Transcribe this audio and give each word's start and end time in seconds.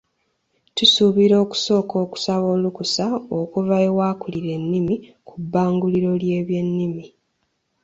Tusuubira 0.75 1.35
okusooka 1.43 1.95
okusaba 2.05 2.45
olukusa 2.55 3.05
okuva 3.39 3.75
ew'akulira 3.87 4.49
ennimi 4.57 4.95
ku 5.27 5.33
bbanguliro 5.41 6.09
ly'ebyennimi. 6.21 7.05